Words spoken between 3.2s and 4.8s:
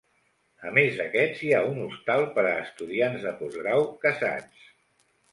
de postgrau casats.